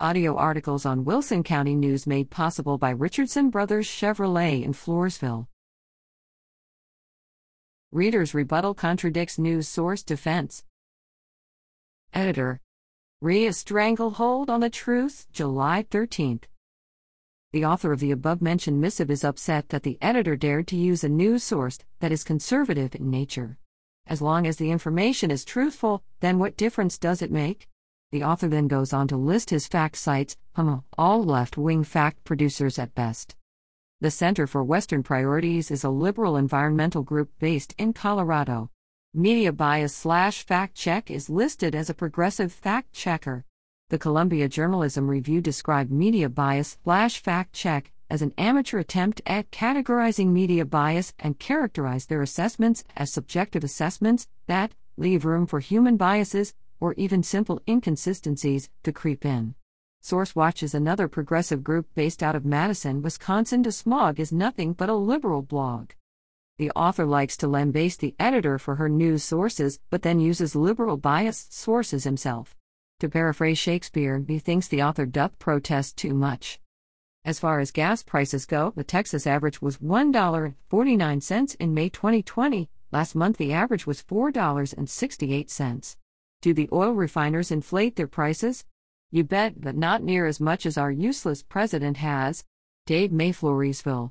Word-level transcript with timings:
Audio 0.00 0.34
articles 0.34 0.84
on 0.84 1.04
Wilson 1.04 1.44
County 1.44 1.76
News 1.76 2.04
made 2.04 2.28
possible 2.28 2.78
by 2.78 2.90
Richardson 2.90 3.48
Brothers 3.48 3.86
Chevrolet 3.86 4.64
in 4.64 4.72
Floresville. 4.72 5.46
Reader's 7.92 8.34
rebuttal 8.34 8.74
contradicts 8.74 9.38
news 9.38 9.68
source 9.68 10.02
defense. 10.02 10.64
Editor. 12.12 12.60
Rhea 13.20 13.52
Stranglehold 13.52 14.50
on 14.50 14.58
the 14.58 14.68
Truth, 14.68 15.28
July 15.32 15.86
13th. 15.88 16.42
The 17.52 17.64
author 17.64 17.92
of 17.92 18.00
the 18.00 18.10
above 18.10 18.42
mentioned 18.42 18.80
missive 18.80 19.12
is 19.12 19.22
upset 19.22 19.68
that 19.68 19.84
the 19.84 19.96
editor 20.02 20.34
dared 20.34 20.66
to 20.68 20.76
use 20.76 21.04
a 21.04 21.08
news 21.08 21.44
source 21.44 21.78
that 22.00 22.10
is 22.10 22.24
conservative 22.24 22.96
in 22.96 23.10
nature. 23.10 23.58
As 24.08 24.20
long 24.20 24.44
as 24.44 24.56
the 24.56 24.72
information 24.72 25.30
is 25.30 25.44
truthful, 25.44 26.02
then 26.18 26.40
what 26.40 26.56
difference 26.56 26.98
does 26.98 27.22
it 27.22 27.30
make? 27.30 27.68
The 28.14 28.22
author 28.22 28.46
then 28.46 28.68
goes 28.68 28.92
on 28.92 29.08
to 29.08 29.16
list 29.16 29.50
his 29.50 29.66
fact 29.66 29.96
sites, 29.96 30.36
all 30.96 31.24
left 31.24 31.56
wing 31.58 31.82
fact 31.82 32.22
producers 32.22 32.78
at 32.78 32.94
best. 32.94 33.34
The 34.00 34.12
Center 34.12 34.46
for 34.46 34.62
Western 34.62 35.02
Priorities 35.02 35.72
is 35.72 35.82
a 35.82 35.90
liberal 35.90 36.36
environmental 36.36 37.02
group 37.02 37.32
based 37.40 37.74
in 37.76 37.92
Colorado. 37.92 38.70
Media 39.12 39.50
bias 39.52 39.96
slash 39.96 40.46
fact 40.46 40.76
check 40.76 41.10
is 41.10 41.28
listed 41.28 41.74
as 41.74 41.90
a 41.90 41.94
progressive 41.94 42.52
fact 42.52 42.92
checker. 42.92 43.44
The 43.88 43.98
Columbia 43.98 44.48
Journalism 44.48 45.10
Review 45.10 45.40
described 45.40 45.90
media 45.90 46.28
bias 46.28 46.78
slash 46.84 47.18
fact 47.18 47.52
check 47.52 47.90
as 48.08 48.22
an 48.22 48.32
amateur 48.38 48.78
attempt 48.78 49.22
at 49.26 49.50
categorizing 49.50 50.28
media 50.28 50.64
bias 50.64 51.14
and 51.18 51.40
characterize 51.40 52.06
their 52.06 52.22
assessments 52.22 52.84
as 52.96 53.12
subjective 53.12 53.64
assessments 53.64 54.28
that 54.46 54.72
leave 54.96 55.24
room 55.24 55.48
for 55.48 55.58
human 55.58 55.96
biases 55.96 56.54
or 56.84 56.92
even 56.98 57.22
simple 57.22 57.62
inconsistencies 57.66 58.68
to 58.82 58.92
creep 58.92 59.24
in. 59.24 59.54
SourceWatch 60.02 60.62
is 60.62 60.74
another 60.74 61.08
progressive 61.08 61.64
group 61.64 61.86
based 61.94 62.22
out 62.22 62.36
of 62.36 62.44
Madison, 62.44 63.00
Wisconsin. 63.00 63.64
DeSmog 63.64 64.18
is 64.18 64.30
nothing 64.30 64.74
but 64.74 64.90
a 64.90 64.94
liberal 64.94 65.40
blog. 65.40 65.92
The 66.58 66.70
author 66.72 67.06
likes 67.06 67.38
to 67.38 67.48
lambaste 67.48 68.00
the 68.00 68.14
editor 68.20 68.58
for 68.58 68.74
her 68.74 68.90
news 68.90 69.24
sources, 69.24 69.80
but 69.88 70.02
then 70.02 70.20
uses 70.20 70.54
liberal 70.54 70.98
biased 70.98 71.54
sources 71.54 72.04
himself. 72.04 72.54
To 73.00 73.08
paraphrase 73.08 73.56
Shakespeare, 73.56 74.22
he 74.28 74.38
thinks 74.38 74.68
the 74.68 74.82
author 74.82 75.06
doth 75.06 75.38
protest 75.38 75.96
too 75.96 76.12
much. 76.12 76.60
As 77.24 77.38
far 77.38 77.60
as 77.60 77.70
gas 77.70 78.02
prices 78.02 78.44
go, 78.44 78.74
the 78.76 78.84
Texas 78.84 79.26
average 79.26 79.62
was 79.62 79.78
$1.49 79.78 81.56
in 81.58 81.72
May 81.72 81.88
2020. 81.88 82.68
Last 82.92 83.14
month, 83.14 83.38
the 83.38 83.54
average 83.54 83.86
was 83.86 84.02
$4.68. 84.02 85.96
Do 86.44 86.52
the 86.52 86.68
oil 86.74 86.92
refiners 86.92 87.50
inflate 87.50 87.96
their 87.96 88.06
prices? 88.06 88.66
You 89.10 89.24
bet, 89.24 89.62
but 89.62 89.74
not 89.74 90.02
near 90.02 90.26
as 90.26 90.40
much 90.40 90.66
as 90.66 90.76
our 90.76 90.90
useless 90.90 91.42
president 91.42 91.96
has. 91.96 92.44
Dave 92.84 93.10
May 93.10 93.32
Floresville. 93.32 94.10